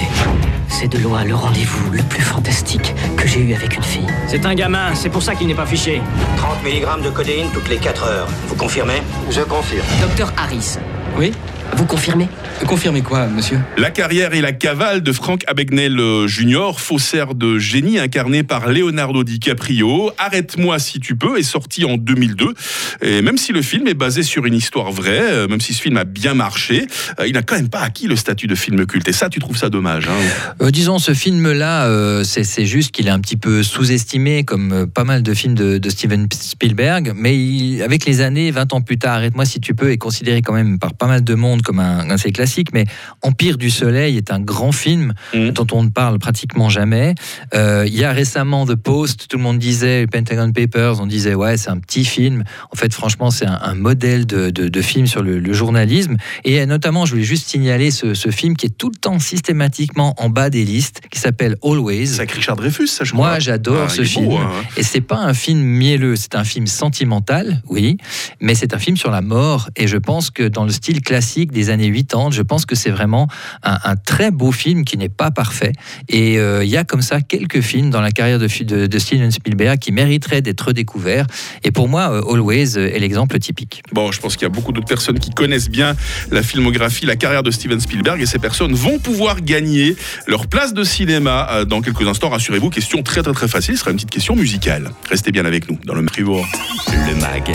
C'est 0.69 0.89
de 0.89 0.99
loin 0.99 1.25
le 1.25 1.35
rendez-vous 1.35 1.91
le 1.91 2.03
plus 2.03 2.23
fantastique 2.23 2.95
que 3.17 3.29
j'ai 3.29 3.41
eu 3.41 3.55
avec 3.55 3.77
une 3.77 3.83
fille. 3.83 4.07
C'est 4.27 4.47
un 4.47 4.55
gamin, 4.55 4.95
c'est 4.95 5.11
pour 5.11 5.23
ça 5.23 5.35
qu'il 5.35 5.47
n'est 5.47 5.55
pas 5.55 5.67
fiché. 5.67 6.01
30 6.37 6.65
mg 6.65 7.05
de 7.05 7.11
codéine 7.11 7.49
toutes 7.53 7.69
les 7.69 7.77
4 7.77 8.05
heures. 8.05 8.29
Vous 8.49 8.55
confirmez? 8.55 9.03
Je 9.31 9.43
confirme. 9.43 9.87
Docteur 10.01 10.33
Harris. 10.39 10.79
Oui? 11.19 11.33
Vous 11.77 11.87
confirmez 11.87 12.29
Confirmez 12.67 13.01
quoi, 13.01 13.27
monsieur? 13.27 13.59
La 13.79 13.91
carrière 13.91 14.35
et 14.35 14.41
la 14.41 14.53
cavale 14.53 15.03
de 15.03 15.13
Frank 15.13 15.43
Abagnale 15.47 15.99
euh, 15.99 16.27
Jr., 16.29 16.73
faussaire 16.79 17.35
de 17.35 17.59
génie 17.59 17.99
incarné 17.99 18.43
par 18.43 18.69
Leonardo 18.69 19.25
DiCaprio. 19.25 20.13
Arrête-moi 20.19 20.79
si 20.79 21.01
tu 21.01 21.17
peux 21.17 21.39
est 21.39 21.43
sorti 21.43 21.85
en 21.85 21.97
2002. 21.97 22.55
Et 23.03 23.23
même 23.23 23.39
si 23.39 23.53
le 23.53 23.63
film 23.63 23.89
est 23.89 23.95
basé 23.95 24.23
sur 24.23 24.45
une 24.45 24.55
histoire 24.55 24.93
vraie, 24.93 25.23
euh, 25.33 25.49
même 25.49 25.61
si 25.61 25.73
ce 25.73 25.81
film 25.81 25.97
a 25.97 26.05
bien 26.05 26.35
marché, 26.35 26.87
euh, 27.19 27.27
il 27.27 27.33
n'a 27.33 27.43
quand 27.43 27.57
même 27.57 27.71
pas 27.71 27.81
acquis 27.81 28.07
le 28.07 28.17
statut 28.17 28.47
de 28.47 28.55
film 28.55 28.85
culte. 28.87 29.09
Et 29.09 29.13
ça, 29.13 29.29
tu 29.31 29.39
trouves 29.41 29.57
ça 29.57 29.71
dommage 29.71 30.07
hein? 30.09 30.55
Euh, 30.63 30.71
disons, 30.71 30.99
ce 30.99 31.15
film-là, 31.15 31.87
euh, 31.87 32.25
c'est 32.25 32.45
c'est 32.45 32.67
juste 32.67 32.91
qu'il 32.93 33.07
est 33.07 33.11
un 33.11 33.21
petit 33.21 33.37
peu 33.39 33.63
sous-estimé, 33.63 34.45
comme 34.45 34.87
pas 34.87 35.05
mal 35.05 35.23
de 35.23 35.33
films 35.35 35.55
de, 35.55 35.79
de 35.79 35.91
Steven 35.91 36.29
Spielberg. 36.33 37.13
Mais 37.17 37.37
il- 37.37 37.83
avec 37.83 38.05
les 38.05 38.21
années, 38.21 38.51
20 38.51 38.75
ans 38.75 38.81
plus 38.83 38.99
tard, 38.99 39.15
Arrête-moi 39.21 39.45
si 39.47 39.61
tu 39.61 39.75
peux, 39.75 39.91
est 39.91 39.99
considéré 39.99 40.41
quand 40.43 40.53
même 40.55 40.79
par 40.79 40.93
pas 40.95 41.07
mal 41.07 41.25
de 41.25 41.35
monde 41.35 41.60
comme 41.63 41.81
un, 41.81 42.01
un 42.01 42.11
assez 42.11 42.33
classique. 42.33 42.69
Mais 42.73 42.85
Empire 43.23 43.57
du 43.59 43.71
Soleil 43.71 44.17
est 44.17 44.31
un 44.31 44.41
grand 44.41 44.73
film 44.73 45.15
Mhm. 45.35 45.51
dont 45.53 45.67
on 45.73 45.83
ne 45.85 45.89
parle 45.91 46.19
pratiquement 46.19 46.69
jamais. 46.69 47.15
Euh, 47.55 47.85
il 47.87 47.95
y 47.97 48.05
a 48.05 48.13
récemment 48.13 48.67
The 48.67 48.75
Post, 48.75 49.27
tout 49.29 49.37
le 49.37 49.43
monde 49.43 49.59
disait, 49.59 50.07
Pentagon 50.07 50.53
Papers, 50.53 51.01
on 51.01 51.07
disait, 51.07 51.35
ouais, 51.35 51.57
c'est 51.57 51.71
un 51.71 51.79
petit 51.79 52.05
film. 52.05 52.45
En 52.73 52.77
fait, 52.77 52.93
franchement, 52.93 53.31
c'est 53.31 53.47
un, 53.47 53.59
un 53.63 53.75
modèle 53.75 54.27
de, 54.27 54.51
de- 54.51 54.69
de 54.69 54.83
film 54.83 55.07
sur 55.07 55.23
le, 55.23 55.39
le 55.39 55.53
journalisme. 55.53 56.17
Et 56.45 56.65
notamment, 56.67 57.05
je 57.07 57.13
voulais 57.13 57.25
juste 57.25 57.49
signaler 57.49 57.91
ce, 57.91 58.15
ce 58.15 58.31
film 58.31 58.57
qui 58.57 58.67
est 58.67 58.77
tout 58.77 58.91
le 58.91 58.97
temps 58.99 59.19
systématiquement 59.19 60.15
en 60.19 60.29
bas 60.29 60.51
des 60.51 60.65
listes, 60.65 61.01
qui 61.11 61.19
s'appelle 61.19 61.57
Always. 61.65 62.07
C'est 62.09 62.19
avec 62.21 62.33
Richard 62.33 62.57
Dreyfus, 62.57 62.87
ça, 62.89 63.05
je. 63.05 63.15
Moi, 63.15 63.39
j'adore 63.39 63.87
Ah, 63.87 63.89
ce 63.89 64.03
film. 64.03 64.27
beau, 64.27 64.37
hein. 64.37 64.51
Et 64.77 64.83
c'est 64.83 65.01
pas 65.01 65.19
un 65.19 65.35
film 65.35 65.61
mielleux, 65.61 66.17
c'est 66.17 66.35
un 66.35 66.45
film 66.45 66.67
sentimental, 66.67 67.63
oui, 67.69 67.97
mais 68.41 68.55
c'est 68.55 68.75
un 68.75 68.79
film 68.79 68.97
sur 68.97 69.11
la 69.11 69.21
mort. 69.23 69.71
Et 69.77 69.87
je 69.87 69.97
pense 69.97 70.31
que 70.31 70.43
dans 70.49 70.65
le 70.65 70.71
style 70.73 71.01
classique 71.01 71.50
des 71.51 71.71
années 71.71 71.91
80, 71.93 72.31
je 72.33 72.43
pense 72.43 72.67
que 72.67 72.75
c'est 72.75 72.91
vraiment 72.91 73.29
un, 73.63 73.79
un 73.85 73.97
très 73.97 74.31
beau 74.31 74.53
film 74.53 74.85
qui 74.85 74.97
n'est 74.97 75.09
pas 75.09 75.31
parfait. 75.31 75.73
Et 76.09 76.39
euh, 76.39 76.65
il 76.65 76.71
y 76.71 76.77
a 76.77 76.85
comme 76.85 77.03
ça 77.03 77.21
quelques 77.21 77.61
films 77.61 77.91
dans 77.91 78.01
la 78.01 78.11
carrière 78.11 78.39
de, 78.39 78.49
fi- 78.49 78.65
de, 78.65 78.87
de 78.87 78.99
Steven 78.99 79.31
Spielberg 79.31 79.79
qui 79.79 79.93
mériteraient 79.93 80.43
d'être 80.43 80.73
découverts. 80.73 81.27
Et 81.65 81.71
pour 81.71 81.89
moi, 81.89 82.11
euh, 82.13 82.33
Always 82.35 82.77
est 82.79 82.99
l'exemple 82.99 83.39
typique. 83.39 83.83
Bon, 83.93 84.13
je 84.13 84.21
pense 84.21 84.35
qu'il 84.37 84.43
y 84.43 84.47
a 84.47 84.55
beaucoup 84.55 84.73
d'autres 84.73 84.87
personnes 84.89 85.19
qui 85.19 85.31
connaissent 85.31 85.71
bien 85.71 85.97
la 86.31 86.43
filmographie, 86.43 87.07
la 87.07 87.17
carrière 87.17 87.43
de 87.43 87.51
Steven 87.51 87.81
Spielberg, 87.81 88.21
et 88.21 88.27
ces 88.27 88.39
personnes 88.39 88.75
vont 88.75 88.99
pouvoir 88.99 89.41
gagner 89.41 89.97
leur 90.27 90.47
place 90.47 90.75
de 90.75 90.85
cinéma 90.85 91.49
euh, 91.51 91.65
dans 91.65 91.81
quelques 91.81 92.07
instants. 92.07 92.29
Rassurez-vous, 92.29 92.71
question 92.71 93.03
très 93.03 93.23
très 93.23 93.33
très 93.33 93.49
facile, 93.49 93.75
ce 93.75 93.81
sera 93.81 93.91
une 93.91 93.97
petite 93.97 94.11
question 94.11 94.37
musicale. 94.37 94.91
Restez 95.09 95.33
bien 95.33 95.45
avec 95.45 95.71
nous 95.71 95.79
dans 95.87 95.95
le 95.95 96.07
Fribourg. 96.11 96.47
Le 96.89 97.15
MAG, 97.21 97.53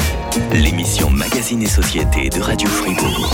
l'émission 0.54 1.10
Magazine 1.10 1.62
et 1.62 1.68
Société 1.68 2.30
de 2.30 2.40
Radio 2.40 2.70
Fribourg. 2.70 3.34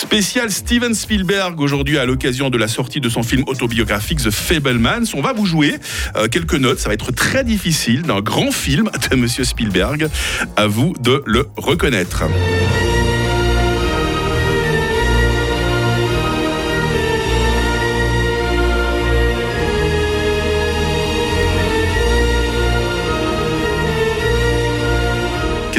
Spécial 0.00 0.50
Steven 0.50 0.94
Spielberg 0.94 1.60
aujourd'hui 1.60 1.98
à 1.98 2.06
l'occasion 2.06 2.48
de 2.48 2.56
la 2.56 2.68
sortie 2.68 3.02
de 3.02 3.10
son 3.10 3.22
film 3.22 3.44
autobiographique 3.46 4.22
The 4.22 4.30
Fablemans. 4.30 5.04
On 5.12 5.20
va 5.20 5.34
vous 5.34 5.44
jouer 5.44 5.74
euh, 6.16 6.26
quelques 6.26 6.54
notes. 6.54 6.78
Ça 6.78 6.88
va 6.88 6.94
être 6.94 7.12
très 7.12 7.44
difficile 7.44 8.00
d'un 8.00 8.22
grand 8.22 8.50
film 8.50 8.90
de 9.10 9.16
Monsieur 9.20 9.44
Spielberg. 9.44 10.08
À 10.56 10.66
vous 10.66 10.94
de 11.00 11.22
le 11.26 11.48
reconnaître. 11.58 12.24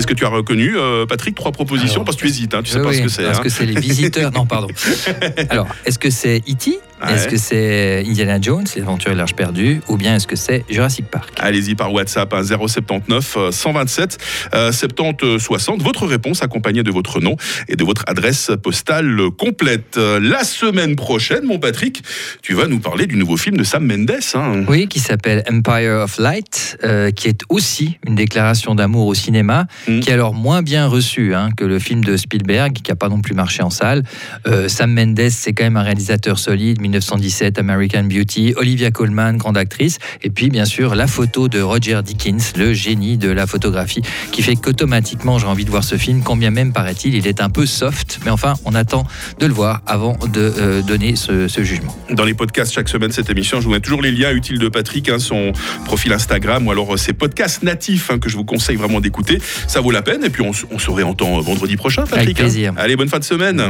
Qu'est-ce 0.01 0.07
que 0.07 0.13
tu 0.15 0.25
as 0.25 0.29
reconnu, 0.29 0.73
euh, 0.77 1.05
Patrick? 1.05 1.35
Trois 1.35 1.51
propositions, 1.51 1.97
Alors, 1.97 2.05
parce 2.05 2.17
que 2.17 2.23
tu 2.23 2.27
hésites, 2.27 2.55
hein, 2.55 2.63
tu 2.63 2.71
sais 2.71 2.79
Oui, 2.79 2.85
pas 2.85 2.93
ce 2.93 3.01
que 3.01 3.07
c'est. 3.07 3.21
Est-ce 3.21 3.37
hein. 3.39 3.43
que 3.43 3.49
c'est 3.49 3.67
les 3.67 3.79
visiteurs 3.79 4.31
Non, 4.31 4.47
pardon. 4.47 4.67
Alors, 5.49 5.67
est-ce 5.85 5.99
que 5.99 6.09
c'est 6.09 6.37
E.T. 6.37 6.79
Est-ce 7.09 7.25
Ouais. 7.25 7.31
que 7.31 7.37
c'est 7.37 8.03
Indiana 8.07 8.39
Jones, 8.41 8.65
les 8.75 8.81
aventures 8.81 9.11
et 9.11 9.15
l'Arche 9.15 9.35
perdue 9.35 9.81
Ou 9.87 9.97
bien 9.97 10.15
est-ce 10.15 10.27
que 10.27 10.35
c'est 10.35 10.63
Jurassic 10.69 11.05
Park? 11.07 11.33
Allez-y 11.39 11.75
par 11.75 11.91
WhatsApp, 11.93 12.33
hein, 12.33 12.43
079 12.43 13.35
euh, 13.37 13.51
127 13.51 14.17
euh, 14.53 14.71
70 14.71 15.39
60. 15.39 15.81
Votre 15.81 16.05
réponse 16.05 16.43
accompagnée 16.43 16.83
de 16.83 16.91
votre 16.91 17.19
nom 17.19 17.35
et 17.67 17.75
de 17.75 17.83
votre 17.83 18.03
adresse 18.07 18.51
postale 18.61 19.17
complète. 19.37 19.97
Euh, 19.97 20.19
La 20.21 20.43
semaine 20.43 20.95
prochaine, 20.95 21.43
mon 21.45 21.59
Patrick, 21.59 22.03
tu 22.41 22.53
vas 22.53 22.67
nous 22.67 22.79
parler 22.79 23.07
du 23.07 23.15
nouveau 23.17 23.37
film 23.37 23.57
de 23.57 23.63
Sam 23.63 23.85
Mendes. 23.85 24.11
hein. 24.35 24.63
Oui, 24.67 24.87
qui 24.87 24.99
s'appelle 24.99 25.43
Empire 25.51 26.01
of 26.03 26.17
Light, 26.17 26.77
euh, 26.83 27.11
qui 27.11 27.27
est 27.27 27.41
aussi 27.49 27.97
une 28.07 28.15
déclaration 28.15 28.75
d'amour 28.75 29.07
au 29.07 29.13
cinéma, 29.13 29.65
Mm. 29.87 29.99
qui 30.01 30.09
est 30.09 30.13
alors 30.13 30.33
moins 30.33 30.61
bien 30.61 30.87
reçu 30.87 31.33
hein, 31.33 31.49
que 31.55 31.63
le 31.65 31.79
film 31.79 32.03
de 32.03 32.17
Spielberg, 32.17 32.73
qui 32.73 32.91
n'a 32.91 32.95
pas 32.95 33.09
non 33.09 33.21
plus 33.21 33.33
marché 33.33 33.63
en 33.63 33.69
salle. 33.69 34.03
Euh, 34.47 34.67
Sam 34.67 34.93
Mendes, 34.93 35.29
c'est 35.29 35.53
quand 35.53 35.63
même 35.63 35.77
un 35.77 35.83
réalisateur 35.83 36.37
solide, 36.39 36.81
1917, 36.91 37.57
American 37.59 38.03
Beauty, 38.03 38.53
Olivia 38.57 38.91
Colman, 38.91 39.37
grande 39.37 39.57
actrice, 39.57 39.97
et 40.21 40.29
puis 40.29 40.49
bien 40.49 40.65
sûr 40.65 40.93
la 40.95 41.07
photo 41.07 41.47
de 41.47 41.61
Roger 41.61 42.01
Dickens, 42.03 42.53
le 42.57 42.73
génie 42.73 43.17
de 43.17 43.29
la 43.31 43.47
photographie, 43.47 44.01
qui 44.31 44.41
fait 44.41 44.55
qu'automatiquement 44.55 45.39
j'ai 45.39 45.47
envie 45.47 45.65
de 45.65 45.69
voir 45.69 45.83
ce 45.83 45.95
film, 45.95 46.21
quand 46.23 46.35
bien 46.35 46.51
même 46.51 46.73
paraît-il, 46.73 47.15
il 47.15 47.27
est 47.27 47.41
un 47.41 47.49
peu 47.49 47.65
soft, 47.65 48.19
mais 48.25 48.31
enfin 48.31 48.53
on 48.65 48.75
attend 48.75 49.05
de 49.39 49.45
le 49.45 49.53
voir 49.53 49.81
avant 49.87 50.17
de 50.33 50.53
euh, 50.57 50.81
donner 50.81 51.15
ce, 51.15 51.47
ce 51.47 51.63
jugement. 51.63 51.95
Dans 52.11 52.25
les 52.25 52.33
podcasts 52.33 52.73
chaque 52.73 52.89
semaine, 52.89 53.11
cette 53.11 53.29
émission, 53.29 53.59
je 53.61 53.65
vous 53.65 53.71
mets 53.71 53.79
toujours 53.79 54.01
les 54.01 54.11
liens 54.11 54.31
utiles 54.33 54.59
de 54.59 54.67
Patrick, 54.67 55.07
hein, 55.09 55.19
son 55.19 55.53
profil 55.85 56.11
Instagram 56.13 56.67
ou 56.67 56.71
alors 56.71 56.93
euh, 56.93 56.97
ses 56.97 57.13
podcasts 57.13 57.63
natifs 57.63 58.11
hein, 58.11 58.19
que 58.19 58.29
je 58.29 58.35
vous 58.35 58.43
conseille 58.45 58.75
vraiment 58.75 58.99
d'écouter. 58.99 59.39
Ça 59.67 59.81
vaut 59.81 59.91
la 59.91 60.01
peine. 60.01 60.23
Et 60.23 60.29
puis 60.29 60.43
on, 60.43 60.51
on 60.71 60.79
se 60.79 60.91
réentend 60.91 61.39
vendredi 61.41 61.75
prochain, 61.77 62.03
Patrick. 62.05 62.39
hein. 62.39 62.43
plaisir. 62.43 62.73
Allez, 62.77 62.95
bonne 62.95 63.07
fin 63.09 63.19
de 63.19 63.23
semaine. 63.23 63.59